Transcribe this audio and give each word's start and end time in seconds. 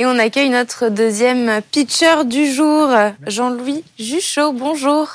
Et 0.00 0.06
on 0.06 0.18
accueille 0.18 0.48
notre 0.48 0.88
deuxième 0.88 1.60
pitcher 1.72 2.24
du 2.24 2.50
jour, 2.50 2.88
Jean-Louis 3.26 3.84
Juchot. 3.98 4.54
Bonjour. 4.54 5.06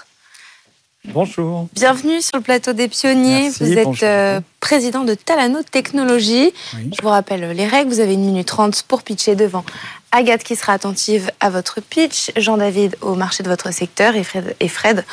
Bonjour. 1.05 1.67
Bienvenue 1.73 2.21
sur 2.21 2.35
le 2.35 2.43
plateau 2.43 2.71
des 2.71 2.87
pionniers. 2.87 3.50
vous 3.50 3.79
êtes 3.79 4.03
euh, 4.03 4.42
président 4.59 5.03
de 5.03 5.16
Talano 5.16 5.63
Technologies. 5.63 6.53
Je 6.74 7.01
vous 7.01 7.09
rappelle 7.09 7.50
les 7.53 7.66
règles. 7.66 7.90
Vous 7.90 8.00
avez 8.00 8.13
une 8.13 8.25
minute 8.25 8.48
trente 8.48 8.84
pour 8.84 9.02
pitcher 9.02 9.36
devant 9.36 9.66
Agathe 10.11 10.43
qui 10.43 10.55
sera 10.55 10.73
attentive 10.73 11.32
à 11.40 11.50
votre 11.50 11.82
pitch, 11.82 12.30
Jean-David 12.38 12.96
au 13.02 13.16
marché 13.16 13.42
de 13.42 13.50
votre 13.50 13.74
secteur 13.74 14.16
et 14.16 14.24
Fred, 14.24 14.56
et 14.60 14.68
Fred 14.68 15.04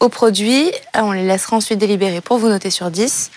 au 0.00 0.10
produit. 0.10 0.70
On 0.92 1.12
les 1.12 1.26
laissera 1.26 1.56
ensuite 1.56 1.78
délibérer 1.78 2.20
pour 2.20 2.36
vous 2.36 2.50
noter 2.50 2.68
sur 2.68 2.90
10. 2.90 3.30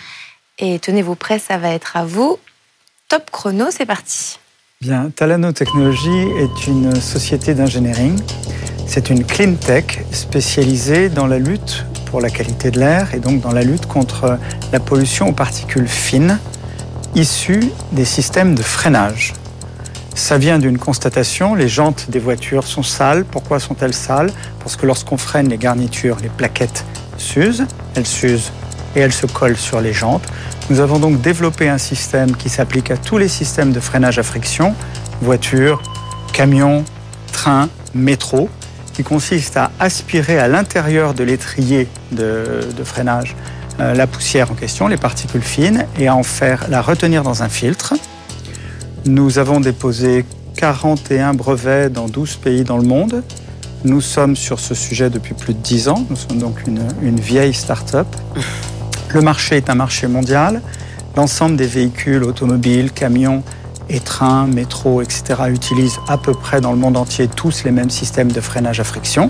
Et 0.60 0.78
tenez-vous 0.78 1.16
prêts, 1.16 1.40
ça 1.40 1.58
va 1.58 1.70
être 1.70 1.96
à 1.96 2.04
vous. 2.04 2.38
Top 3.08 3.32
chrono, 3.32 3.68
c'est 3.72 3.86
parti. 3.86 4.40
Bien, 4.82 5.10
Talano 5.16 5.54
Technologies 5.54 6.28
est 6.38 6.68
une 6.68 6.94
société 7.00 7.54
d'ingénierie. 7.54 8.14
C'est 8.86 9.10
une 9.10 9.24
clean 9.24 9.54
tech 9.54 10.04
spécialisée 10.12 11.08
dans 11.08 11.28
la 11.28 11.40
lutte 11.40 11.86
pour 12.08 12.20
la 12.20 12.30
qualité 12.30 12.72
de 12.72 12.80
l'air 12.80 13.16
et 13.16 13.20
donc 13.20 13.40
dans 13.40 13.54
la 13.54 13.64
lutte 13.64 13.86
contre 13.86 14.38
la 14.74 14.80
pollution 14.82 15.30
aux 15.30 15.34
particules 15.34 15.88
fines 15.88 16.40
issues 17.16 17.72
des 17.94 18.04
systèmes 18.04 18.54
de 18.54 18.62
freinage. 18.62 19.32
Ça 20.14 20.38
vient 20.38 20.60
d'une 20.60 20.78
constatation, 20.78 21.56
les 21.56 21.70
jantes 21.70 22.10
des 22.10 22.20
voitures 22.20 22.68
sont 22.68 22.84
sales. 22.84 23.24
Pourquoi 23.24 23.62
sont-elles 23.62 23.94
sales? 23.94 24.32
Parce 24.60 24.76
que 24.76 24.86
lorsqu'on 24.86 25.18
freine 25.18 25.48
les 25.48 25.58
garnitures, 25.58 26.18
les 26.22 26.30
plaquettes 26.30 26.84
s'usent, 27.18 27.66
elles 27.96 28.06
s'usent 28.06 28.52
et 28.96 29.00
elles 29.00 29.14
se 29.14 29.26
collent 29.26 29.58
sur 29.58 29.80
les 29.80 29.94
jantes. 29.94 30.26
Nous 30.72 30.80
avons 30.80 30.98
donc 30.98 31.22
développé 31.22 31.70
un 31.70 31.78
système 31.78 32.36
qui 32.36 32.50
s'applique 32.50 32.90
à 32.90 32.98
tous 32.98 33.20
les 33.20 33.28
systèmes 33.28 33.72
de 33.72 33.80
freinage 33.80 34.18
à 34.18 34.24
friction, 34.24 34.74
voitures, 35.22 35.80
camions, 36.34 36.84
trains, 37.32 37.70
métro, 37.94 38.50
qui 38.92 39.04
consiste 39.04 39.58
à 39.58 39.70
aspirer 39.80 40.40
à 40.40 40.48
l'intérieur 40.48 41.14
de 41.14 41.24
l'étrier 41.24 41.88
de, 42.12 42.62
freinage 42.84 43.36
euh, 43.80 43.94
la 43.94 44.08
poussière 44.08 44.50
en 44.50 44.56
question, 44.56 44.88
les 44.88 44.98
particules 44.98 45.44
fines, 45.44 45.86
et 46.00 46.08
à 46.08 46.16
en 46.16 46.24
faire 46.24 46.66
la 46.68 46.82
retenir 46.82 47.22
dans 47.22 47.44
un 47.44 47.50
filtre. 47.50 47.94
Nous 49.06 49.38
avons 49.38 49.60
déposé 49.60 50.26
41 50.58 51.36
brevets 51.36 51.90
dans 51.92 52.08
12 52.08 52.38
pays 52.38 52.64
dans 52.64 52.78
le 52.78 52.88
monde. 52.88 53.22
Nous 53.84 54.02
sommes 54.02 54.36
sur 54.36 54.60
ce 54.60 54.74
sujet 54.74 55.12
depuis 55.12 55.36
plus 55.36 55.54
de 55.54 55.60
10 55.60 55.90
ans. 55.90 56.08
Nous 56.10 56.16
sommes 56.16 56.40
donc 56.40 56.66
une, 56.66 56.82
une 57.04 57.20
vieille 57.20 57.54
start-up. 57.54 58.08
Le 59.16 59.22
marché 59.22 59.56
est 59.56 59.70
un 59.70 59.76
marché 59.76 60.08
mondial. 60.08 60.62
L'ensemble 61.16 61.56
des 61.56 61.68
véhicules 61.68 62.22
automobiles, 62.22 62.92
camions, 62.92 63.44
et 63.88 64.02
trains, 64.02 64.46
métros, 64.46 65.02
etc. 65.02 65.24
utilisent 65.48 66.00
à 66.10 66.18
peu 66.18 66.34
près 66.34 66.60
dans 66.60 66.74
le 66.74 66.78
monde 66.78 66.98
entier 66.98 67.30
tous 67.30 67.64
les 67.64 67.72
mêmes 67.72 67.90
systèmes 67.90 68.30
de 68.30 68.42
freinage 68.42 68.82
à 68.82 68.84
friction. 68.84 69.30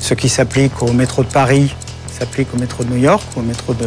Ce 0.00 0.14
qui 0.14 0.28
s'applique 0.28 0.82
au 0.82 0.92
métro 0.92 1.22
de 1.22 1.28
Paris 1.28 1.72
s'applique 2.18 2.48
au 2.52 2.58
métro 2.58 2.82
de 2.82 2.90
New 2.90 2.96
York, 2.96 3.22
au 3.36 3.42
métro 3.42 3.74
de 3.74 3.86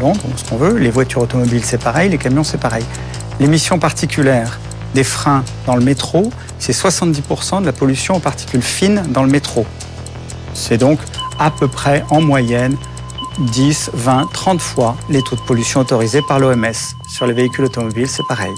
Londres, 0.00 0.24
ce 0.34 0.42
qu'on 0.42 0.56
veut. 0.56 0.76
Les 0.78 0.90
voitures 0.90 1.22
automobiles, 1.22 1.64
c'est 1.64 1.80
pareil, 1.80 2.10
les 2.10 2.18
camions, 2.18 2.42
c'est 2.42 2.58
pareil. 2.58 2.84
L'émission 3.38 3.78
particulière 3.78 4.58
des 4.96 5.04
freins 5.04 5.44
dans 5.66 5.76
le 5.76 5.84
métro, 5.84 6.32
c'est 6.58 6.74
70% 6.74 7.60
de 7.60 7.66
la 7.66 7.72
pollution 7.72 8.16
aux 8.16 8.20
particules 8.20 8.62
fines 8.62 9.04
dans 9.10 9.22
le 9.22 9.30
métro. 9.30 9.64
C'est 10.54 10.78
donc 10.78 10.98
à 11.38 11.52
peu 11.52 11.68
près 11.68 12.02
en 12.10 12.20
moyenne 12.20 12.76
10, 13.38 13.90
20, 13.92 14.30
30 14.32 14.60
fois 14.60 14.96
les 15.10 15.22
taux 15.22 15.36
de 15.36 15.40
pollution 15.42 15.80
autorisés 15.80 16.22
par 16.26 16.38
l'OMS. 16.38 16.72
Sur 17.08 17.26
les 17.26 17.34
véhicules 17.34 17.64
automobiles, 17.64 18.08
c'est 18.08 18.26
pareil. 18.26 18.54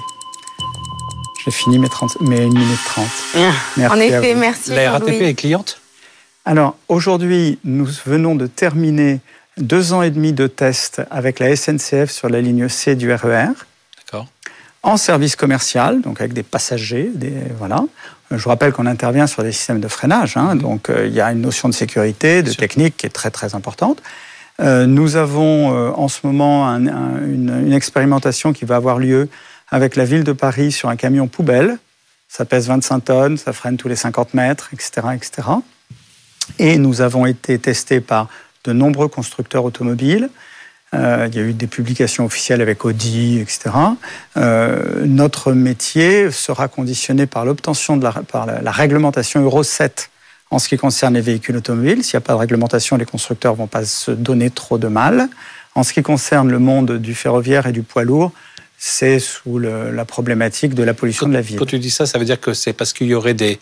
J'ai 1.45 1.51
fini 1.51 1.79
mes, 1.79 1.89
30, 1.89 2.21
mes 2.21 2.43
1 2.43 2.49
minute 2.49 2.79
30. 2.87 3.07
Merci 3.77 3.95
en 3.95 4.01
effet, 4.01 4.35
merci. 4.35 4.71
La 4.71 4.93
RATP 4.93 5.23
est 5.23 5.35
cliente? 5.35 5.81
Alors, 6.45 6.77
aujourd'hui, 6.89 7.59
nous 7.65 7.89
venons 8.07 8.35
de 8.35 8.47
terminer 8.47 9.21
deux 9.57 9.93
ans 9.93 10.03
et 10.03 10.11
demi 10.11 10.33
de 10.33 10.47
tests 10.47 11.03
avec 11.11 11.41
la 11.41 11.55
SNCF 11.55 12.11
sur 12.11 12.29
la 12.29 12.41
ligne 12.41 12.69
C 12.69 12.95
du 12.95 13.13
RER. 13.13 13.27
E 13.27 13.55
D'accord. 13.99 14.27
En 14.83 14.97
service 14.97 15.35
commercial, 15.35 16.01
donc 16.01 16.21
avec 16.21 16.33
des 16.33 16.45
passagers, 16.45 17.11
des, 17.13 17.33
voilà. 17.59 17.85
Je 18.31 18.37
vous 18.37 18.49
rappelle 18.49 18.73
qu'on 18.73 18.87
intervient 18.87 19.27
sur 19.27 19.43
des 19.43 19.53
systèmes 19.53 19.81
de 19.81 19.89
freinage, 19.89 20.37
hein, 20.37 20.55
mhm. 20.55 20.63
donc 20.63 20.91
euh, 20.91 21.07
il 21.07 21.15
y 21.15 21.21
a 21.21 21.33
une 21.33 21.41
notion 21.41 21.69
de 21.69 21.75
sécurité, 21.75 22.43
de 22.43 22.53
technique 22.53 22.97
qui 22.97 23.07
est 23.07 23.11
très 23.11 23.31
très 23.31 23.55
importante. 23.55 24.01
Euh, 24.61 24.87
nous 24.87 25.17
avons 25.17 25.73
euh, 25.73 25.91
en 25.93 26.09
ce 26.09 26.27
moment 26.27 26.67
une, 26.67 27.73
expérimentation 27.73 28.53
qui 28.53 28.65
va 28.65 28.77
avoir 28.77 28.99
lieu 28.99 29.29
avec 29.69 29.95
la 29.95 30.05
ville 30.05 30.25
de 30.25 30.33
Paris 30.33 30.73
sur 30.73 30.89
un 30.89 30.97
camion 30.97 31.29
poubelle. 31.29 31.79
Ça 32.29 32.45
pèse 32.45 32.67
25 32.69 33.01
tonnes, 33.01 33.37
ça 33.37 33.53
freine 33.53 33.77
tous 33.77 33.89
les 33.89 33.97
50 33.97 34.35
mètres, 34.35 34.71
etc. 34.73 35.09
etc. 35.15 35.49
Et 36.59 36.77
nous 36.79 37.01
avons 37.01 37.25
été 37.27 37.59
testés 37.59 38.01
par 38.01 38.29
de 38.65 38.73
nombreux 38.73 39.09
constructeurs 39.09 39.65
automobiles. 39.65 40.29
Euh, 40.95 41.29
il 41.31 41.37
y 41.37 41.39
a 41.39 41.43
eu 41.43 41.53
des 41.53 41.67
publications 41.67 42.25
officielles 42.25 42.61
avec 42.61 42.85
Audi, 42.85 43.39
etc. 43.39 43.71
Notre 45.05 45.53
métier 45.53 46.31
sera 46.31 46.67
conditionné 46.69 47.27
par 47.27 47.45
l'obtention 47.45 47.97
de 47.97 48.05
la, 48.05 48.13
par 48.13 48.47
la, 48.47 48.71
réglementation 48.71 49.43
Euro 49.43 49.63
7 49.63 50.11
en 50.51 50.59
ce 50.59 50.69
qui 50.69 50.77
concerne 50.77 51.15
les 51.15 51.21
véhicules 51.21 51.57
automobiles. 51.57 52.03
S'il 52.03 52.17
n'y 52.17 52.25
a 52.25 52.27
pas 52.27 52.33
de 52.33 52.39
réglementation, 52.39 52.97
les 52.97 53.05
constructeurs 53.05 53.53
ne 53.53 53.59
vont 53.59 53.67
pas 53.67 53.85
se 53.85 54.11
donner 54.11 54.51
trop 54.51 54.79
de 54.79 54.89
mal. 54.89 55.29
En 55.75 55.83
ce 55.83 55.93
qui 55.93 56.03
concerne 56.03 56.51
le 56.51 56.59
monde 56.59 56.99
du 56.99 57.15
ferroviaire 57.15 57.67
et 57.67 57.73
du 57.73 57.83
poids 57.83 58.05
lourd, 58.05 58.33
c'est 58.79 59.19
sous 59.19 59.59
la 59.59 60.05
problématique 60.05 60.75
de 60.75 60.83
la 60.83 60.95
pollution 60.95 61.29
de 61.29 61.35
la 61.35 61.41
ville. 61.41 61.59
Quand 61.59 61.67
tu 61.67 61.79
dis 61.79 61.91
ça, 61.91 62.07
ça 62.07 62.19
veut 62.19 62.25
dire 62.25 62.41
que 62.41 62.55
c'est 62.55 62.73
parce 62.73 62.93
qu'il 62.93 63.09
y 63.09 63.15
aurait 63.15 63.35
des, 63.35 63.59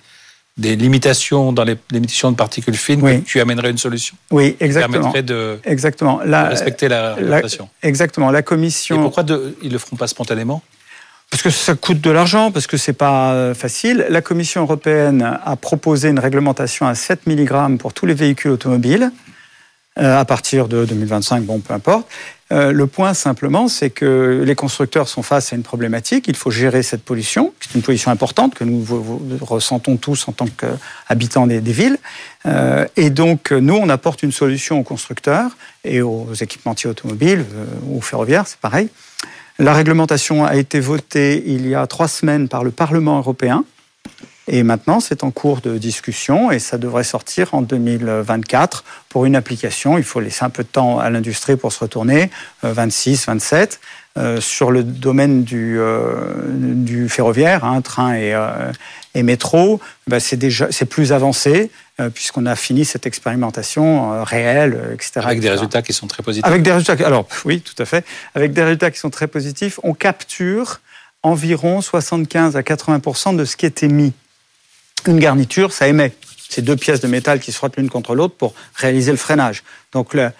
des 0.57 0.77
limitations 0.77 1.53
dans 1.53 1.65
les 1.65 1.77
émissions 1.93 2.31
de 2.31 2.37
particules 2.37 2.77
fines 2.77 3.03
que 3.03 3.21
tu 3.21 3.41
amènerais 3.41 3.71
une 3.71 3.79
solution 3.79 4.17
Oui, 4.31 4.57
exactement. 4.61 4.97
Qui 4.97 5.03
permettrait 5.03 5.23
de, 5.23 5.59
exactement. 5.65 6.21
respecter 6.23 6.89
la 6.89 7.15
réglementation. 7.15 7.69
Exactement. 7.83 8.31
La 8.31 8.43
commission. 8.43 8.97
Et 8.97 9.03
pourquoi 9.03 9.23
de, 9.23 9.57
ils 9.63 9.73
le 9.73 9.79
feront 9.79 9.97
pas 9.97 10.07
spontanément? 10.07 10.63
Parce 11.31 11.43
que 11.43 11.51
ça 11.51 11.75
coûte 11.75 12.01
de 12.01 12.11
l'argent, 12.11 12.53
parce 12.53 12.67
que 12.67 12.77
c'est 12.77 12.93
pas 12.93 13.33
euh, 13.33 13.55
facile. 13.55 14.07
La 14.09 14.23
Commission 14.23 14.63
européenne 14.63 15.39
a 15.45 15.57
proposé 15.57 16.09
une 16.09 16.21
réglementation 16.21 16.87
à 16.87 16.95
7 16.95 17.27
mg 17.27 17.79
pour 17.79 17.93
tous 17.93 18.07
les 18.07 18.15
véhicules 18.15 18.53
automobiles 18.53 19.11
euh, 19.99 20.19
à 20.19 20.25
partir 20.25 20.69
de 20.69 20.85
2025, 20.85 21.45
bon, 21.45 21.59
peu 21.59 21.75
importe. 21.75 22.07
Euh, 22.53 22.71
le 22.71 22.87
point 22.87 23.13
simplement, 23.13 23.67
c'est 23.67 23.91
que 23.91 24.45
les 24.47 24.55
constructeurs 24.55 25.09
sont 25.09 25.23
face 25.23 25.53
à 25.53 25.57
une 25.57 25.65
problématique. 25.65 26.29
Il 26.29 26.37
faut 26.37 26.53
gérer 26.53 26.85
cette 26.85 27.03
pollution, 27.03 27.53
c'est 27.59 27.75
une 27.75 27.83
pollution 27.83 28.13
importante 28.13 28.55
que 28.55 28.63
nous 28.63 28.85
ressentons 29.41 29.97
tous 29.97 30.29
en 30.29 30.33
tant 30.33 30.47
qu'habitants 30.47 31.49
des, 31.49 31.59
villes. 31.59 31.99
Et 32.97 33.11
donc, 33.11 33.51
nous, 33.51 33.75
on 33.75 33.89
apporte 33.89 34.23
une 34.23 34.31
solution 34.31 34.79
aux 34.79 34.85
constructeurs 34.85 35.51
et 35.83 36.03
aux 36.03 36.33
équipementiers 36.35 36.89
automobiles, 36.89 37.45
ou 37.89 38.01
ferroviaires, 38.01 38.47
c'est 38.47 38.61
pareil. 38.61 38.89
La 39.59 39.73
réglementation 39.73 40.45
a 40.45 40.57
été 40.57 40.81
votée 40.81 41.43
il 41.47 41.67
y 41.67 41.75
a 41.75 41.87
trois 41.87 42.09
semaines 42.09 42.47
par 42.47 42.63
le 42.63 42.71
Parlement 42.71 43.17
européen. 43.17 43.65
Et 44.49 44.63
maintenant, 44.63 45.01
c'est 45.01 45.25
en 45.25 45.31
cours 45.33 45.61
de 45.61 45.77
discussion 45.77 46.53
et 46.53 46.61
ça 46.61 46.79
devrait 46.79 47.05
sortir 47.05 47.53
en 47.55 47.63
2024 47.63 48.85
pour 49.09 49.25
une 49.25 49.35
application. 49.35 49.99
Il 49.99 50.05
faut 50.05 50.21
laisser 50.21 50.45
un 50.45 50.51
peu 50.51 50.63
de 50.63 50.69
temps 50.69 51.01
à 51.01 51.11
l'industrie 51.11 51.57
pour 51.57 51.73
se 51.73 51.81
retourner, 51.81 52.31
26, 52.63 53.23
euh, 53.29 53.33
27. 53.33 53.81
Euh, 54.19 54.41
sur 54.41 54.71
le 54.71 54.83
domaine 54.83 55.45
du, 55.45 55.79
euh, 55.79 56.15
du 56.49 57.09
ferroviaire, 57.11 57.65
hein, 57.65 57.83
train 57.83 58.15
et, 58.15 58.35
et 59.15 59.23
métro, 59.23 59.79
bah, 60.07 60.21
c'est 60.21 60.39
déjà 60.39 60.69
c'est 60.71 60.87
plus 60.87 61.13
avancé 61.13 61.71
puisqu'on 62.15 62.45
a 62.45 62.57
fini 62.57 62.85
cette 62.85 63.07
expérimentation 63.07 64.23
réelle, 64.23 64.79
etc. 64.93 65.13
Avec 65.25 65.41
des 65.41 65.49
résultats 65.49 65.81
qui 65.81 65.95
sont 65.95 66.07
très 66.07 66.23
positifs. 66.23 66.47
Avec 66.47 66.63
des 66.63 66.73
résultats, 66.73 67.07
alors 67.07 67.27
oui, 67.47 67.63
tout 67.63 67.83
à 67.83 67.87
fait. 67.87 68.05
Avec 68.35 68.53
des 68.53 68.63
résultats 68.63 68.91
qui 68.91 68.99
sont 68.99 69.09
très 69.09 69.27
positifs, 69.27 69.81
on 69.83 69.95
capture 69.95 70.81
environ 71.23 71.81
75 71.81 72.55
à 72.57 72.61
80% 72.61 73.35
de 73.35 73.47
ce 73.47 73.57
qui 73.57 73.65
est 73.65 73.83
émis 73.83 74.13
une 75.07 75.19
garniture, 75.19 75.73
ça 75.73 75.89
émet. 75.89 76.13
C'est 76.49 76.63
deux 76.63 76.77
pièces 76.77 77.01
de 77.01 77.09
métal 77.09 77.41
qui 77.41 77.53
se 77.53 77.57
frottent 77.57 77.77
l'une 77.77 77.91
contre 77.91 78.15
l'autre 78.15 78.35
pour 78.35 78.55
réaliser 78.75 79.11
le 79.11 79.17
freinage. 79.17 79.63
Donc 79.93 80.15
euh, 80.15 80.31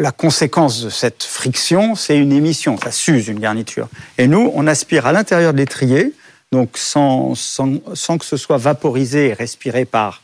la 0.00 0.12
conséquence 0.12 0.82
de 0.82 0.90
cette 0.90 1.22
friction, 1.22 1.94
c'est 1.94 2.16
une 2.18 2.32
émission, 2.32 2.76
ça 2.78 2.90
s'use 2.90 3.28
une 3.28 3.40
garniture. 3.40 3.88
Et 4.18 4.26
nous, 4.26 4.50
on 4.54 4.66
aspire 4.66 5.06
à 5.06 5.12
l'intérieur 5.12 5.52
de 5.52 5.58
l'étrier, 5.58 6.12
donc 6.52 6.70
sans, 6.76 7.34
sans, 7.34 8.18
que 8.18 8.24
ce 8.24 8.36
soit 8.36 8.58
vaporisé 8.58 9.28
et 9.28 9.32
respiré 9.32 9.84
par 9.84 10.22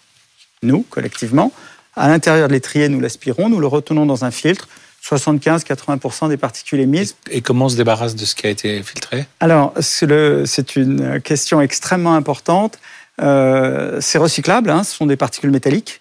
nous, 0.62 0.84
collectivement. 0.90 1.52
À 1.94 2.08
l'intérieur 2.08 2.48
de 2.48 2.52
l'étrier, 2.52 2.88
nous 2.88 3.00
l'aspirons, 3.00 3.48
nous 3.48 3.60
le 3.60 3.66
retenons 3.66 4.06
dans 4.06 4.24
un 4.24 4.30
filtre. 4.30 4.68
75-80% 5.04 6.28
des 6.28 6.36
particules 6.36 6.80
émises. 6.80 7.14
Et 7.30 7.40
comment 7.40 7.66
on 7.66 7.68
se 7.68 7.76
débarrasse 7.76 8.16
de 8.16 8.24
ce 8.24 8.34
qui 8.34 8.48
a 8.48 8.50
été 8.50 8.82
filtré? 8.82 9.26
Alors, 9.38 9.72
c'est 9.78 10.74
une 10.74 11.20
question 11.20 11.60
extrêmement 11.60 12.14
importante. 12.14 12.80
Euh, 13.20 14.00
c'est 14.00 14.18
recyclable, 14.18 14.70
hein, 14.70 14.84
ce 14.84 14.94
sont 14.94 15.06
des 15.06 15.16
particules 15.16 15.50
métalliques. 15.50 16.00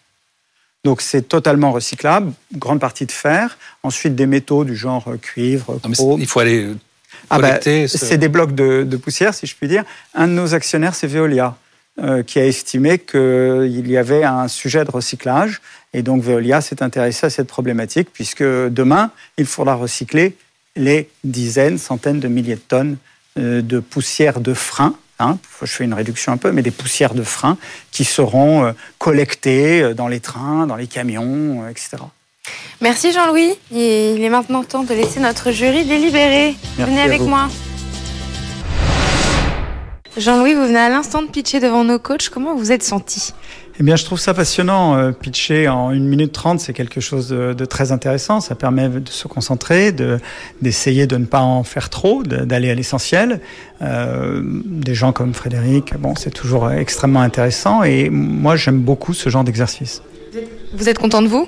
Donc 0.84 1.02
c'est 1.02 1.24
totalement 1.24 1.72
recyclable, 1.72 2.32
grande 2.54 2.80
partie 2.80 3.06
de 3.06 3.12
fer, 3.12 3.58
ensuite 3.82 4.16
des 4.16 4.28
métaux 4.28 4.66
du 4.66 4.76
genre 4.76 5.06
cuivre, 5.22 5.80
chrome. 5.82 6.20
Il 6.20 6.28
faut 6.28 6.40
aller 6.40 6.70
ah 7.30 7.40
bah, 7.40 7.60
C'est 7.62 8.18
des 8.18 8.28
blocs 8.28 8.54
de, 8.54 8.98
poussière, 8.98 9.34
si 9.34 9.48
je 9.48 9.56
puis 9.56 9.68
dire. 9.68 9.84
Un 10.14 10.28
de 10.28 10.34
nos 10.34 10.54
actionnaires, 10.54 10.94
c'est 10.94 11.08
Veolia. 11.08 11.58
qui 12.28 12.40
a 12.40 12.46
estimé 12.46 13.00
qu'il 13.00 13.90
y 13.90 13.98
avait 13.98 14.24
un 14.24 14.48
sujet 14.48 14.86
de 14.86 14.92
recyclage. 14.92 15.60
Et 15.94 16.04
donc 16.04 16.22
Veolia 16.22 16.62
s'est 16.62 16.84
intéressé 16.84 17.26
à 17.26 17.30
cette 17.32 17.48
problématique, 17.48 18.10
puisque 18.14 18.44
demain, 18.44 19.10
il 19.38 19.48
faudra 19.48 19.74
recycler 19.74 20.38
les 20.76 21.10
dizaines, 21.24 21.80
centaines 21.80 22.20
de 22.20 22.28
milliers 22.28 22.56
de 22.56 22.60
tonnes 22.60 22.98
de 23.38 23.80
poussière 23.80 24.40
de 24.40 24.54
frein 24.54 24.96
Hein, 25.18 25.38
je 25.62 25.68
fais 25.68 25.86
une 25.86 25.94
réduction 25.94 26.34
un 26.34 26.38
peu, 26.38 26.52
mais 26.52 26.62
des 26.62 26.72
poussières 26.72 27.14
de 27.14 27.24
frein 27.24 27.58
qui 27.92 28.04
seront 28.04 28.66
euh, 28.66 28.72
collectées 28.98 29.82
euh, 29.82 29.94
dans 29.94 30.10
les 30.10 30.20
trains, 30.20 30.68
dans 30.68 30.76
les 30.76 30.88
camions, 30.88 31.64
euh, 31.64 31.70
etc. 31.70 31.98
Merci 32.82 33.14
Jean-Louis. 33.14 33.54
Il 33.72 34.22
est 34.22 34.30
maintenant 34.30 34.64
temps 34.64 34.84
de 34.84 34.94
laisser 34.94 35.22
notre 35.22 35.52
jury 35.52 35.86
délibérer. 35.86 36.56
venez 36.78 37.02
avec 37.02 37.22
moi. 37.22 37.48
Jean-Louis, 40.18 40.54
vous 40.54 40.66
venez 40.66 40.80
à 40.80 40.90
l'instant 40.90 41.22
de 41.22 41.28
pitcher 41.28 41.60
devant 41.60 41.84
nos 41.84 42.00
coachs. 42.00 42.30
Comment 42.30 42.56
vous 42.56 42.72
êtes 42.72 42.84
senti? 42.84 43.34
Eh 43.78 43.84
bien, 43.84 43.98
je 43.98 44.06
trouve 44.06 44.18
ça 44.18 44.34
passionnant. 44.34 44.96
Euh, 44.96 45.12
pitcher 45.12 45.68
en 45.68 45.90
1 45.90 46.00
minute 46.00 46.32
30, 46.32 46.62
c'est 46.62 46.72
quelque 46.72 47.02
chose 47.02 47.28
de, 47.30 47.66
très 47.66 47.92
intéressant. 47.92 48.40
Ça 48.40 48.56
permet 48.56 48.88
de 48.88 49.10
se 49.10 49.28
concentrer, 49.28 49.94
d'essayer 50.62 51.06
de, 51.06 51.18
ne 51.18 51.26
pas 51.26 51.42
en 51.42 51.64
faire 51.64 51.90
trop, 51.90 52.24
d'aller 52.24 52.70
à 52.70 52.76
l'essentiel. 52.76 53.42
Euh, 53.82 54.42
des 54.46 54.96
gens 54.96 55.12
comme 55.12 55.34
Frédéric, 55.34 55.98
bon, 56.00 56.16
c'est 56.16 56.32
toujours 56.32 56.72
extrêmement 56.72 57.22
intéressant. 57.22 57.84
Et 57.84 58.10
moi, 58.10 58.56
j'aime 58.56 58.80
beaucoup 58.80 59.14
ce 59.14 59.30
genre 59.30 59.44
d'exercice. 59.44 60.02
Vous 60.74 60.90
êtes 60.90 61.00
content 61.00 61.22
de 61.22 61.28
vous? 61.28 61.48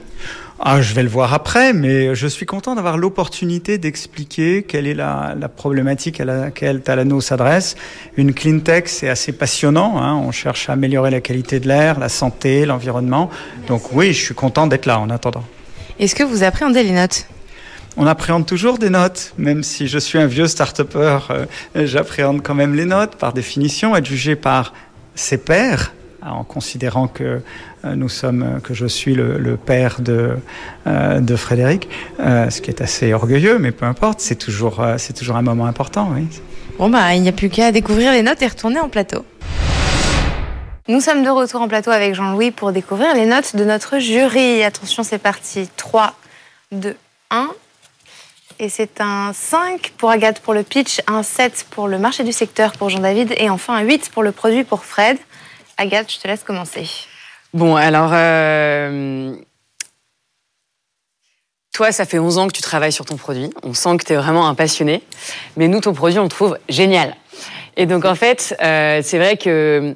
Ah, 0.60 0.82
je 0.82 0.96
vais 0.96 1.04
le 1.04 1.10
voir 1.10 1.34
après, 1.34 1.72
mais 1.72 2.16
je 2.16 2.28
suis 2.28 2.46
content 2.46 2.74
d'avoir 2.74 2.98
l'opportunité 2.98 3.78
d'expliquer 3.78 4.64
quelle 4.64 4.88
est 4.88 4.96
la, 4.96 5.36
la, 5.40 5.50
problématique 5.50 6.20
à 6.20 6.26
laquelle 6.26 6.82
Talano 6.82 7.22
s'adresse. 7.22 7.76
Une 8.18 8.34
clean 8.34 8.60
tech, 8.60 8.86
c'est 8.88 9.10
assez 9.10 9.34
passionnant. 9.34 10.02
Hein. 10.02 10.16
On 10.16 10.32
cherche 10.32 10.70
à 10.70 10.74
améliorer 10.74 11.12
la 11.12 11.22
qualité 11.22 11.60
de 11.60 11.68
l'air, 11.68 12.00
la 12.00 12.10
santé, 12.10 12.66
l'environnement. 12.66 13.30
Donc 13.68 13.92
oui, 13.94 14.14
je 14.14 14.24
suis 14.24 14.36
content 14.36 14.66
d'être 14.66 14.88
là 14.88 15.00
en 15.00 15.12
attendant. 15.12 15.44
Est-ce 16.00 16.16
que 16.16 16.24
vous 16.24 16.44
appréhendez 16.44 16.84
les 16.84 16.94
notes? 16.94 17.28
On 17.96 18.06
appréhende 18.06 18.46
toujours 18.46 18.78
des 18.78 18.92
notes, 18.92 19.34
même 19.38 19.64
si 19.64 19.88
je 19.88 19.98
suis 19.98 20.20
un 20.20 20.28
vieux 20.28 20.48
start-upper, 20.48 21.20
euh, 21.32 21.46
j'appréhende 21.76 22.44
quand 22.44 22.54
même 22.54 22.76
les 22.76 22.86
notes 22.86 23.16
par 23.16 23.34
définition, 23.34 23.96
être 23.96 24.06
jugé 24.06 24.36
par 24.36 24.74
ses 25.16 25.40
pairs, 25.40 25.94
en 26.22 26.44
considérant 26.44 27.08
que 27.08 27.42
euh, 27.86 27.96
nous 27.96 28.10
sommes, 28.10 28.44
euh, 28.44 28.60
que 28.60 28.74
je 28.74 28.86
suis 28.86 29.16
le, 29.16 29.58
père 29.58 30.02
de, 30.02 30.38
euh, 30.88 31.38
Frédéric, 31.38 31.88
ce 32.20 32.62
qui 32.62 32.70
est 32.70 32.82
assez 32.82 33.14
orgueilleux, 33.14 33.60
mais 33.60 33.72
peu 33.72 33.86
importe, 33.86 34.20
c'est 34.20 34.36
toujours, 34.36 34.84
c'est 34.98 35.14
toujours 35.14 35.36
un 35.36 35.42
moment 35.42 35.66
important. 35.66 36.12
Bon, 36.80 36.90
bah, 36.90 37.14
il 37.16 37.22
n'y 37.22 37.30
a 37.30 37.32
plus 37.32 37.50
qu'à 37.50 37.72
découvrir 37.72 38.12
les 38.12 38.24
notes 38.24 38.42
et 38.42 38.48
retourner 38.48 38.80
en 38.80 38.90
plateau. 38.90 39.26
Nous 40.88 41.02
sommes 41.02 41.24
de 41.24 41.30
retour 41.30 41.62
en 41.62 41.68
plateau 41.68 41.92
avec 41.92 42.16
Jean-Louis 42.16 42.52
pour 42.52 42.72
découvrir 42.72 43.14
les 43.14 43.26
notes 43.26 43.56
de 43.56 43.66
notre 43.66 44.00
jury. 44.00 44.64
Attention, 44.64 45.04
c'est 45.04 45.18
parti. 45.18 45.70
3, 45.76 46.14
2, 46.72 46.96
1. 47.30 47.50
Et 48.60 48.70
c'est 48.70 49.02
un 49.02 49.34
5 49.34 49.94
pour 49.98 50.10
Agathe 50.10 50.40
pour 50.40 50.54
le 50.54 50.64
pitch, 50.64 51.02
un 51.08 51.22
7 51.22 51.68
pour 51.70 51.88
le 51.88 52.00
marché 52.00 52.24
du 52.24 52.32
secteur 52.32 52.72
pour 52.72 52.90
Jean-David 52.90 53.36
et 53.38 53.50
enfin 53.50 53.76
un 53.76 53.82
8 53.82 54.10
pour 54.12 54.24
le 54.24 54.32
produit 54.32 54.64
pour 54.64 54.84
Fred. 54.84 55.18
Agathe, 55.78 56.12
je 56.12 56.20
te 56.20 56.28
laisse 56.28 56.44
commencer. 56.44 56.88
Bon, 57.54 57.76
alors, 57.76 58.10
euh, 58.14 59.36
toi, 61.74 61.92
ça 61.92 62.06
fait 62.06 62.20
11 62.20 62.40
ans 62.40 62.48
que 62.48 62.54
tu 62.54 62.62
travailles 62.62 62.92
sur 62.92 63.06
ton 63.06 63.16
produit. 63.16 63.52
On 63.64 63.74
sent 63.74 63.98
que 63.98 64.04
tu 64.04 64.14
es 64.14 64.16
vraiment 64.16 64.48
un 64.48 64.56
passionné. 64.56 65.04
Mais 65.56 65.68
nous, 65.68 65.80
ton 65.80 65.94
produit, 65.94 66.20
on 66.20 66.24
le 66.24 66.30
trouve 66.30 66.58
génial. 66.68 67.16
Et 67.76 67.86
donc, 67.86 68.06
en 68.06 68.16
fait, 68.16 68.56
euh, 68.62 69.02
c'est 69.04 69.20
vrai 69.20 69.38
que 69.38 69.96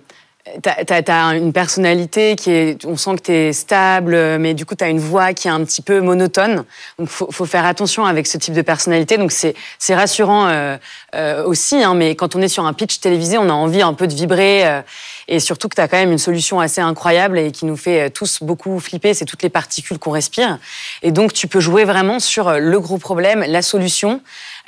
tu 0.63 0.69
as, 0.69 1.35
une 1.35 1.53
personnalité 1.53 2.35
qui 2.35 2.51
est, 2.51 2.85
on 2.85 2.97
sent 2.97 3.15
que 3.15 3.21
tu 3.21 3.31
es 3.31 3.53
stable, 3.53 4.37
mais 4.39 4.53
du 4.53 4.65
coup, 4.65 4.75
tu 4.75 4.83
as 4.83 4.89
une 4.89 4.99
voix 4.99 5.33
qui 5.33 5.47
est 5.47 5.51
un 5.51 5.63
petit 5.63 5.81
peu 5.81 6.01
monotone. 6.01 6.63
Donc, 6.99 7.09
faut, 7.09 7.31
faut 7.31 7.45
faire 7.45 7.65
attention 7.65 8.05
avec 8.05 8.27
ce 8.27 8.37
type 8.37 8.53
de 8.53 8.61
personnalité. 8.61 9.17
Donc, 9.17 9.31
c'est 9.31 9.95
rassurant 9.95 10.47
euh, 10.47 11.43
aussi, 11.45 11.83
hein, 11.83 11.95
mais 11.95 12.15
quand 12.15 12.35
on 12.35 12.41
est 12.41 12.47
sur 12.47 12.65
un 12.65 12.73
pitch 12.73 12.99
télévisé, 12.99 13.37
on 13.37 13.49
a 13.49 13.53
envie 13.53 13.81
un 13.81 13.93
peu 13.93 14.07
de 14.07 14.13
vibrer 14.13 14.83
et 15.31 15.39
surtout 15.39 15.69
que 15.69 15.75
tu 15.75 15.81
as 15.81 15.87
quand 15.87 15.97
même 15.97 16.11
une 16.11 16.17
solution 16.17 16.59
assez 16.59 16.81
incroyable 16.81 17.39
et 17.39 17.51
qui 17.51 17.65
nous 17.65 17.77
fait 17.77 18.01
euh, 18.01 18.09
tous 18.09 18.43
beaucoup 18.43 18.79
flipper, 18.81 19.13
c'est 19.13 19.23
toutes 19.23 19.41
les 19.43 19.49
particules 19.49 19.97
qu'on 19.97 20.11
respire. 20.11 20.59
Et 21.03 21.11
donc 21.11 21.31
tu 21.31 21.47
peux 21.47 21.61
jouer 21.61 21.85
vraiment 21.85 22.19
sur 22.19 22.49
euh, 22.49 22.57
le 22.59 22.79
gros 22.81 22.97
problème, 22.97 23.43
la 23.47 23.61
solution. 23.61 24.21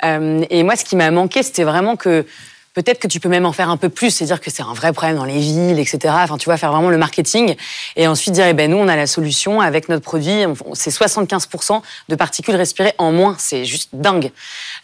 Euh, 0.04 0.42
et 0.48 0.62
moi, 0.62 0.74
ce 0.76 0.84
qui 0.86 0.96
m'a 0.96 1.10
manqué, 1.10 1.42
c'était 1.42 1.64
vraiment 1.64 1.96
que 1.96 2.24
peut-être 2.74 2.98
que 2.98 3.08
tu 3.08 3.20
peux 3.20 3.28
même 3.28 3.46
en 3.46 3.52
faire 3.52 3.70
un 3.70 3.76
peu 3.76 3.88
plus, 3.88 4.10
c'est 4.10 4.24
dire 4.24 4.40
que 4.40 4.50
c'est 4.50 4.62
un 4.62 4.74
vrai 4.74 4.92
problème 4.92 5.16
dans 5.16 5.24
les 5.24 5.38
villes, 5.38 5.78
etc. 5.78 5.98
Enfin, 6.08 6.36
tu 6.36 6.46
vois, 6.46 6.56
faire 6.56 6.72
vraiment 6.72 6.90
le 6.90 6.98
marketing 6.98 7.54
et 7.96 8.06
ensuite 8.06 8.34
dire, 8.34 8.46
eh 8.46 8.52
ben 8.52 8.70
nous, 8.70 8.76
on 8.76 8.88
a 8.88 8.96
la 8.96 9.06
solution 9.06 9.60
avec 9.60 9.88
notre 9.88 10.02
produit. 10.02 10.44
C'est 10.74 10.90
75% 10.90 11.80
de 12.08 12.16
particules 12.16 12.56
respirées 12.56 12.92
en 12.98 13.12
moins. 13.12 13.36
C'est 13.38 13.64
juste 13.64 13.90
dingue. 13.92 14.30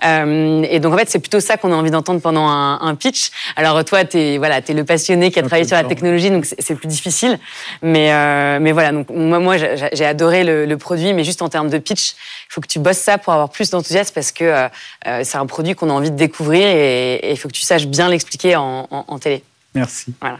Euh, 0.04 0.64
et 0.70 0.81
donc, 0.81 0.94
en 0.94 0.98
fait, 0.98 1.10
c'est 1.10 1.19
plutôt 1.19 1.40
ça 1.40 1.56
qu'on 1.56 1.72
a 1.72 1.76
envie 1.76 1.90
d'entendre 1.90 2.20
pendant 2.20 2.46
un, 2.46 2.81
un, 2.81 2.94
pitch. 2.94 3.31
Alors, 3.56 3.84
toi, 3.84 4.04
t'es 4.04 4.38
voilà, 4.38 4.58
es 4.58 4.72
le 4.72 4.84
passionné 4.84 5.31
qui 5.31 5.38
a 5.38 5.42
travaillé 5.42 5.66
sur 5.66 5.76
la 5.76 5.84
technologie, 5.84 6.31
donc 6.31 6.46
c'est 6.46 6.75
plus 6.75 6.88
difficile. 6.88 7.38
Mais 7.82 8.12
euh, 8.12 8.58
mais 8.60 8.72
voilà, 8.72 8.92
donc 8.92 9.08
moi, 9.10 9.38
moi 9.38 9.56
j'ai 9.56 10.04
adoré 10.04 10.44
le, 10.44 10.66
le, 10.66 10.76
produit, 10.76 11.12
mais 11.12 11.25
juste 11.25 11.42
en 11.42 11.48
termes 11.48 11.69
de 11.69 11.78
pitch, 11.78 12.12
il 12.12 12.52
faut 12.52 12.60
que 12.60 12.66
tu 12.66 12.78
bosses 12.78 12.98
ça 12.98 13.19
pour 13.19 13.32
avoir 13.32 13.50
plus 13.50 13.70
d'enthousiasme 13.70 14.12
parce 14.14 14.32
que 14.32 14.44
euh, 14.44 14.69
euh 15.06 15.20
c'est 15.25 15.38
un 15.38 15.46
produit 15.46 15.75
qu'on 15.75 15.90
a 15.90 15.92
envie 15.92 16.10
de 16.10 16.16
découvrir 16.16 16.66
et 16.66 17.31
il 17.31 17.37
faut 17.37 17.48
que 17.48 17.54
tu 17.54 17.62
saches 17.62 17.80
bien 17.87 18.09
l'expliquer 18.09 18.56
en, 18.56 19.19
télé. 19.21 19.43
Merci. 19.75 20.15
Voilà. 20.21 20.38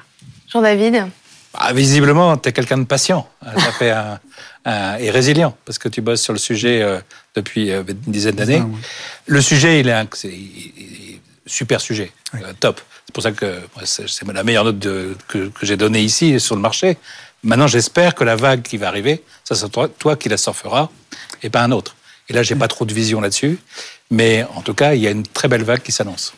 Jean-David 0.49 1.07
bah, 1.55 1.73
Visiblement, 1.73 2.37
tu 2.37 2.49
es 2.49 2.53
quelqu'un 2.53 2.79
de 2.79 2.85
patient 2.85 3.29
fait 3.79 3.93
et 5.01 5.11
résilient, 5.11 5.57
parce 5.65 5.79
que 5.79 5.89
tu 5.89 6.01
bosses 6.01 6.23
sur 6.23 6.33
le 6.33 6.39
sujet 6.39 6.83
euh, 6.83 7.01
depuis 7.35 7.71
euh, 7.71 7.83
une 7.89 8.13
dizaine 8.13 8.37
d'années. 8.37 8.63
Le 9.27 9.41
sujet, 9.41 9.81
il 9.81 9.89
est, 9.89 9.93
un, 9.93 10.07
super 11.47 11.81
sujet, 11.81 12.13
euh, 12.35 12.53
top. 12.59 12.81
C'est 13.07 13.13
pour 13.13 13.23
ça 13.23 13.33
que 13.33 13.61
c'est 13.87 14.27
la 14.27 14.45
meilleure 14.45 14.65
note 14.65 14.79
que, 15.27 15.51
j'ai 15.63 15.77
donnée 15.77 16.03
ici 16.03 16.39
sur 16.39 16.55
le 16.55 16.61
marché. 16.61 16.97
Maintenant, 17.43 17.67
j'espère 17.67 18.15
que 18.15 18.23
la 18.23 18.37
vague 18.37 18.63
qui 18.63 18.77
va 18.77 18.89
arriver, 18.89 19.25
ça 19.45 19.55
sera 19.55 19.69
toi, 19.69 19.89
toi 19.89 20.17
qui 20.17 20.29
la 20.29 20.37
surfera 20.37 20.91
et 21.43 21.51
pas 21.51 21.63
un 21.63 21.73
autre. 21.73 21.97
Et 22.29 22.33
là, 22.33 22.43
j'ai 22.43 22.55
pas 22.55 22.69
trop 22.69 22.85
de 22.85 22.95
vision 22.95 23.21
là-dessus, 23.21 23.59
mais 24.11 24.45
en 24.55 24.61
tout 24.61 24.75
cas, 24.75 24.95
il 24.95 25.01
y 25.01 25.09
a 25.09 25.11
une 25.11 25.27
très 25.27 25.49
belle 25.49 25.65
vague 25.65 25.83
qui 25.83 25.91
s'annonce. 25.91 26.35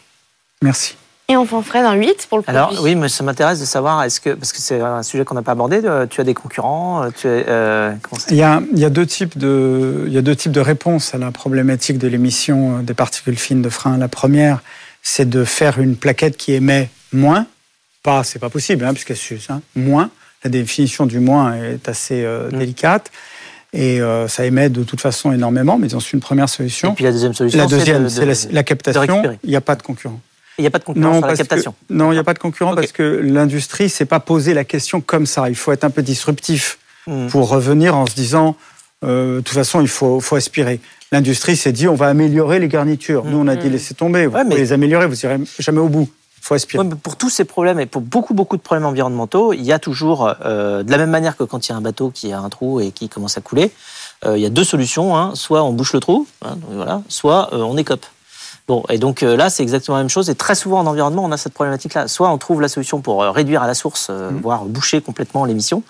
Merci. 0.62 0.96
Et 1.28 1.36
enfin, 1.36 1.62
Fred, 1.62 1.84
un 1.84 1.94
8 1.94 2.26
pour 2.28 2.38
le 2.38 2.42
produit. 2.42 2.58
Alors 2.58 2.82
oui, 2.82 2.94
mais 2.94 3.08
ça 3.08 3.22
m'intéresse 3.24 3.60
de 3.60 3.64
savoir, 3.64 4.02
est-ce 4.02 4.20
que, 4.20 4.30
parce 4.30 4.52
que 4.52 4.58
c'est 4.58 4.80
un 4.80 5.02
sujet 5.02 5.24
qu'on 5.24 5.34
n'a 5.34 5.42
pas 5.42 5.52
abordé, 5.52 5.80
euh, 5.84 6.06
tu 6.06 6.20
as 6.20 6.24
des 6.24 6.34
concurrents 6.34 7.04
euh, 7.04 7.10
euh, 7.24 7.94
il, 8.28 8.36
y 8.36 8.42
a, 8.42 8.60
il, 8.72 8.78
y 8.78 8.84
a 8.84 8.90
deux 8.90 9.06
types 9.06 9.38
de, 9.38 10.04
il 10.08 10.12
y 10.12 10.18
a 10.18 10.22
deux 10.22 10.34
types 10.34 10.52
de 10.52 10.60
réponses 10.60 11.14
à 11.14 11.18
la 11.18 11.30
problématique 11.30 11.98
de 11.98 12.08
l'émission 12.08 12.80
des 12.80 12.94
particules 12.94 13.38
fines 13.38 13.62
de 13.62 13.68
frein. 13.68 13.96
La 13.98 14.08
première, 14.08 14.60
c'est 15.02 15.28
de 15.28 15.44
faire 15.44 15.78
une 15.78 15.96
plaquette 15.96 16.36
qui 16.36 16.52
émet 16.52 16.90
moins. 17.12 17.46
Pas, 18.02 18.24
c'est 18.24 18.40
pas 18.40 18.50
possible, 18.50 18.84
hein, 18.84 18.92
puisqu'elle 18.92 19.16
s'use. 19.16 19.46
Hein, 19.48 19.62
moins. 19.76 20.10
La 20.42 20.50
définition 20.50 21.06
du 21.06 21.20
moins 21.20 21.54
est 21.54 21.88
assez 21.88 22.26
mmh. 22.26 22.58
délicate. 22.58 23.12
Et 23.72 24.00
ça 24.26 24.44
émet 24.44 24.68
de 24.68 24.82
toute 24.82 25.00
façon 25.00 25.32
énormément, 25.32 25.78
mais 25.78 25.88
c'est 25.88 26.12
une 26.12 26.20
première 26.20 26.48
solution. 26.48 26.92
Et 26.92 26.94
puis 26.94 27.04
la 27.04 27.12
deuxième 27.12 27.32
solution, 27.32 27.58
la 27.58 27.66
deuxième, 27.66 28.08
c'est 28.08 28.26
la, 28.26 28.34
la, 28.50 28.62
captation. 28.64 29.22
Il 29.44 29.50
n'y 29.50 29.56
a 29.56 29.60
pas 29.60 29.76
de 29.76 29.82
concurrent. 29.82 30.20
Il 30.62 30.66
n'y 30.66 30.68
a 30.68 30.70
pas 30.70 30.78
de 30.78 30.84
concurrent 30.84 31.18
sur 31.18 31.26
la 31.26 31.36
captation 31.36 31.74
Non, 31.90 32.12
il 32.12 32.14
n'y 32.14 32.20
a 32.20 32.24
pas 32.24 32.34
de 32.34 32.38
concurrent 32.38 32.76
parce 32.76 32.92
que 32.92 33.02
l'industrie 33.02 33.84
ne 33.84 33.88
s'est 33.88 34.04
pas 34.04 34.20
posé 34.20 34.54
la 34.54 34.62
question 34.62 35.00
comme 35.00 35.26
ça. 35.26 35.48
Il 35.48 35.56
faut 35.56 35.72
être 35.72 35.82
un 35.82 35.90
peu 35.90 36.02
disruptif 36.02 36.78
hmm. 37.08 37.26
pour 37.26 37.48
revenir 37.48 37.96
en 37.96 38.06
se 38.06 38.14
disant, 38.14 38.54
euh, 39.04 39.38
de 39.38 39.40
toute 39.40 39.54
façon, 39.54 39.80
il 39.80 39.88
faut, 39.88 40.20
faut 40.20 40.36
aspirer. 40.36 40.78
L'industrie 41.10 41.56
s'est 41.56 41.72
dit, 41.72 41.88
on 41.88 41.96
va 41.96 42.06
améliorer 42.06 42.60
les 42.60 42.68
garnitures. 42.68 43.24
Nous, 43.24 43.36
on 43.36 43.48
a 43.48 43.56
dit, 43.56 43.66
hmm. 43.66 43.72
laissez 43.72 43.94
tomber, 43.94 44.26
vous 44.26 44.38
pouvez 44.38 44.56
les 44.56 44.72
améliorer, 44.72 45.06
vous 45.08 45.16
n'irez 45.16 45.40
jamais 45.58 45.80
au 45.80 45.88
bout. 45.88 46.08
Il 46.38 46.44
faut 46.44 46.54
aspirer. 46.54 46.88
pour 47.02 47.16
tous 47.16 47.30
ces 47.30 47.44
problèmes 47.44 47.80
et 47.80 47.86
pour 47.86 48.02
beaucoup, 48.02 48.34
beaucoup 48.34 48.56
de 48.56 48.62
problèmes 48.62 48.86
environnementaux, 48.86 49.52
il 49.52 49.62
y 49.62 49.72
a 49.72 49.80
toujours, 49.80 50.32
euh, 50.44 50.84
de 50.84 50.90
la 50.92 50.98
même 50.98 51.10
manière 51.10 51.36
que 51.36 51.42
quand 51.42 51.66
il 51.66 51.72
y 51.72 51.74
a 51.74 51.76
un 51.76 51.80
bateau 51.80 52.10
qui 52.10 52.32
a 52.32 52.38
un 52.38 52.48
trou 52.48 52.80
et 52.80 52.92
qui 52.92 53.08
commence 53.08 53.36
à 53.36 53.40
couler, 53.40 53.72
euh, 54.24 54.38
il 54.38 54.42
y 54.42 54.46
a 54.46 54.50
deux 54.50 54.64
solutions. 54.64 55.16
Hein. 55.16 55.32
Soit 55.34 55.64
on 55.64 55.72
bouche 55.72 55.92
le 55.92 56.00
trou, 56.00 56.26
hein, 56.44 56.56
voilà, 56.70 57.02
soit 57.08 57.50
on 57.52 57.76
écope. 57.76 58.06
Bon, 58.72 58.82
et 58.88 58.96
donc 58.96 59.22
euh, 59.22 59.36
là, 59.36 59.50
c'est 59.50 59.62
exactement 59.62 59.98
la 59.98 60.02
même 60.02 60.08
chose. 60.08 60.30
Et 60.30 60.34
très 60.34 60.54
souvent 60.54 60.80
en 60.80 60.86
environnement, 60.86 61.22
on 61.22 61.30
a 61.30 61.36
cette 61.36 61.52
problématique-là. 61.52 62.08
Soit 62.08 62.30
on 62.30 62.38
trouve 62.38 62.62
la 62.62 62.68
solution 62.68 63.02
pour 63.02 63.22
euh, 63.22 63.30
réduire 63.30 63.62
à 63.62 63.66
la 63.66 63.74
source, 63.74 64.06
euh, 64.08 64.30
mmh. 64.30 64.40
voire 64.40 64.64
boucher 64.64 65.02
complètement 65.02 65.44
l'émission, 65.44 65.82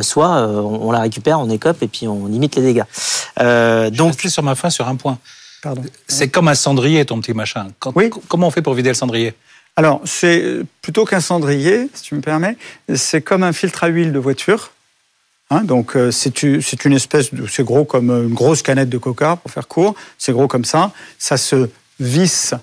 soit 0.00 0.30
on, 0.48 0.90
la 0.92 1.00
récupère, 1.00 1.38
on 1.38 1.50
écope 1.50 1.82
et 1.82 1.88
puis 1.88 2.08
on 2.08 2.24
limite 2.24 2.56
les 2.56 2.62
dégâts. 2.62 2.84
Euh, 3.38 3.90
Je 3.92 3.98
donc, 3.98 4.18
sur 4.18 4.42
ma 4.42 4.54
fin 4.54 4.70
sur 4.70 4.88
un 4.88 4.96
point. 4.96 5.18
C'est 6.08 6.28
comme 6.28 6.48
un 6.48 6.54
cendrier, 6.54 7.04
ton 7.04 7.20
petit 7.20 7.34
machin. 7.34 7.66
oui. 7.94 8.08
Comment 8.28 8.46
on 8.46 8.50
fait 8.50 8.62
pour 8.62 8.72
vider 8.72 8.88
le 8.88 8.94
cendrier? 8.94 9.34
Alors, 9.76 10.00
c'est 10.06 10.62
plutôt 10.80 11.04
qu'un 11.04 11.20
cendrier, 11.20 11.90
si 11.92 12.02
tu 12.02 12.14
me 12.14 12.22
permets, 12.22 12.56
c'est 12.94 13.20
comme 13.20 13.42
un 13.42 13.52
filtre 13.52 13.84
à 13.84 13.88
huile 13.88 14.14
de 14.14 14.18
voiture. 14.18 14.70
Hein, 15.50 15.64
donc 15.64 15.98
c'est 16.10 16.42
une 16.42 16.92
espèce 16.94 17.30
c'est 17.48 17.62
gros 17.62 17.84
comme 17.84 18.10
une 18.10 18.34
grosse 18.34 18.62
canette 18.62 18.88
de 18.88 18.98
coca 18.98 19.36
pour 19.36 19.50
faire 19.50 19.68
court, 19.68 19.94
c'est 20.16 20.32
gros 20.32 20.48
comme 20.48 20.64
ça. 20.64 20.92
Ça 21.18 21.36
se 21.36 21.68
vis 22.00 22.54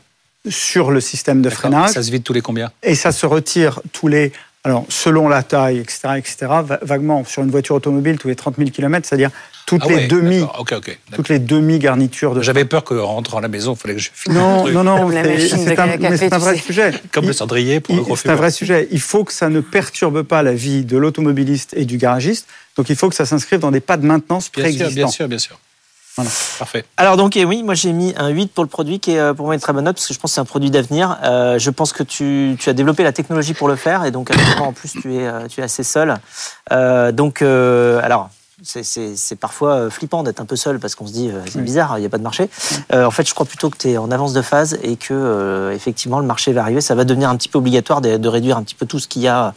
sur 0.49 0.91
le 0.91 1.01
système 1.01 1.41
de 1.41 1.49
freinage. 1.49 1.91
Ça 1.91 2.03
se 2.03 2.11
vide 2.11 2.23
tous 2.23 2.33
les 2.33 2.41
combien 2.41 2.71
Et 2.83 2.95
ça 2.95 3.11
se 3.11 3.25
retire 3.25 3.81
tous 3.91 4.07
les 4.07 4.31
alors, 4.65 4.85
selon 4.87 5.27
la 5.27 5.43
taille, 5.43 5.79
etc., 5.79 5.99
etc., 6.15 6.47
vaguement, 6.81 7.25
sur 7.25 7.43
une 7.43 7.51
voiture 7.51 7.75
automobile, 7.75 8.17
tous 8.17 8.29
les 8.29 8.35
30 8.35 8.55
000 8.57 8.69
km, 8.69 9.05
c'est-à-dire 9.05 9.29
toutes 9.65 9.81
ah 9.83 9.89
les 9.89 10.07
demi, 10.07 10.45
toutes 11.13 11.27
les 11.27 11.39
demi 11.39 11.79
garnitures 11.79 12.33
de. 12.33 12.41
J'avais 12.41 12.63
peur 12.63 12.85
qu'en 12.85 13.05
rentrant 13.05 13.39
à 13.39 13.41
la 13.41 13.49
maison, 13.49 13.73
il 13.73 13.77
fallait 13.77 13.95
que 13.95 13.99
je 13.99 14.09
filme. 14.13 14.35
Non, 14.35 14.65
non, 14.69 14.85
non, 14.85 15.11
c'est 15.11 16.33
un, 16.33 16.37
vrai 16.37 16.57
sujet. 16.57 16.93
Comme 17.11 17.25
le 17.25 17.33
cendrier 17.33 17.81
pour 17.81 17.93
le 17.93 18.15
C'est 18.15 18.29
un 18.29 18.35
vrai 18.35 18.51
sujet. 18.51 18.87
Il 18.91 19.01
faut 19.01 19.25
que 19.25 19.33
ça 19.33 19.49
ne 19.49 19.59
perturbe 19.59 20.23
pas 20.23 20.43
la 20.43 20.53
vie 20.53 20.85
de 20.85 20.95
l'automobiliste 20.95 21.73
et 21.75 21.83
du 21.83 21.97
garagiste. 21.97 22.47
Donc, 22.77 22.89
il 22.89 22.95
faut 22.95 23.09
que 23.09 23.15
ça 23.15 23.25
s'inscrive 23.25 23.59
dans 23.59 23.71
des 23.71 23.81
pas 23.81 23.97
de 23.97 24.05
maintenance 24.05 24.47
préexistants. 24.47 24.93
Bien 24.93 25.07
sûr, 25.07 25.27
bien 25.27 25.39
sûr. 25.39 25.59
Voilà, 26.15 26.29
parfait. 26.59 26.85
Alors 26.97 27.17
donc 27.17 27.35
eh 27.35 27.43
oui, 27.43 27.63
moi 27.63 27.73
j'ai 27.73 27.91
mis 27.91 28.13
un 28.17 28.29
8 28.29 28.53
pour 28.53 28.63
le 28.63 28.69
produit 28.69 28.99
qui 28.99 29.11
est 29.11 29.19
euh, 29.19 29.33
pour 29.33 29.47
moi 29.47 29.55
une 29.55 29.61
très 29.61 29.73
bonne 29.73 29.85
note 29.85 29.95
parce 29.95 30.07
que 30.07 30.13
je 30.13 30.19
pense 30.19 30.31
que 30.31 30.35
c'est 30.35 30.41
un 30.41 30.45
produit 30.45 30.69
d'avenir. 30.69 31.17
Euh, 31.23 31.57
je 31.57 31.71
pense 31.71 31.91
que 31.91 32.03
tu, 32.03 32.55
tu, 32.59 32.69
as 32.69 32.73
développé 32.73 33.03
la 33.03 33.11
technologie 33.11 33.55
pour 33.55 33.67
le 33.67 33.75
faire 33.75 34.05
et 34.05 34.11
donc 34.11 34.29
en 34.61 34.73
plus 34.73 34.91
tu 34.91 35.15
es, 35.15 35.27
euh, 35.27 35.47
tu 35.47 35.61
es 35.61 35.63
assez 35.63 35.83
seul. 35.83 36.15
Euh, 36.71 37.11
donc 37.11 37.41
alors 37.41 38.29
c'est 38.61 39.35
parfois 39.39 39.89
flippant 39.89 40.21
d'être 40.21 40.39
un 40.39 40.45
peu 40.45 40.55
seul 40.55 40.79
parce 40.79 40.93
qu'on 40.95 41.07
se 41.07 41.11
dit 41.11 41.31
c'est 41.47 41.61
bizarre, 41.61 41.97
il 41.97 42.01
n'y 42.01 42.07
a 42.07 42.09
pas 42.09 42.19
de 42.19 42.23
marché. 42.23 42.49
en 42.93 43.11
fait, 43.11 43.27
je 43.27 43.33
crois 43.33 43.45
plutôt 43.45 43.69
que 43.69 43.77
tu 43.77 43.89
es 43.89 43.97
en 43.97 44.09
avance 44.09 44.31
de 44.31 44.41
phase 44.41 44.77
et 44.83 44.95
que 44.95 45.71
effectivement 45.73 46.19
le 46.19 46.25
marché 46.25 46.53
va 46.53 46.61
arriver. 46.61 46.79
Ça 46.79 46.95
va 46.95 47.03
devenir 47.03 47.29
un 47.29 47.35
petit 47.35 47.49
peu 47.49 47.57
obligatoire 47.57 47.99
de, 47.99 48.15
de 48.15 48.29
réduire 48.29 48.55
un 48.55 48.63
petit 48.63 48.75
peu 48.75 48.85
tout 48.85 48.99
ce 48.99 49.09
qu'il 49.09 49.23
y 49.23 49.27
a 49.27 49.53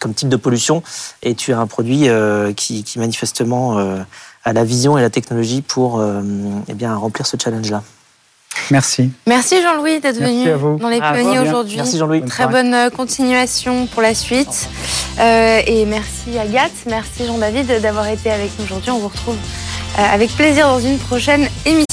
comme 0.00 0.14
type 0.14 0.28
de 0.28 0.36
pollution. 0.36 0.82
Et 1.22 1.36
tu 1.36 1.52
as 1.52 1.60
un 1.60 1.68
produit 1.68 2.08
qui, 2.56 2.82
qui, 2.82 2.98
manifestement 2.98 3.78
à 4.46 4.52
la 4.52 4.64
vision 4.64 4.96
et 4.96 5.02
la 5.02 5.10
technologie 5.10 5.60
pour 5.60 5.98
euh, 5.98 6.22
eh 6.68 6.74
bien, 6.74 6.94
remplir 6.94 7.26
ce 7.26 7.36
challenge-là. 7.36 7.82
Merci. 8.70 9.10
Merci 9.26 9.60
Jean-Louis 9.60 10.00
d'être 10.00 10.18
venu 10.18 10.46
dans 10.78 10.88
les 10.88 11.00
pionniers 11.00 11.40
aujourd'hui. 11.40 11.76
Merci 11.76 11.98
Jean-Louis. 11.98 12.22
Très 12.22 12.46
bonne 12.46 12.72
euh, 12.72 12.88
continuation 12.88 13.86
pour 13.86 14.02
la 14.02 14.14
suite. 14.14 14.68
Euh, 15.18 15.60
et 15.66 15.84
merci 15.84 16.38
Agathe, 16.38 16.72
merci 16.86 17.26
Jean-David 17.26 17.80
d'avoir 17.82 18.06
été 18.06 18.30
avec 18.30 18.50
nous 18.58 18.64
aujourd'hui. 18.64 18.90
On 18.92 19.00
vous 19.00 19.08
retrouve 19.08 19.36
avec 19.98 20.30
plaisir 20.36 20.68
dans 20.68 20.80
une 20.80 20.98
prochaine 20.98 21.48
émission. 21.64 21.85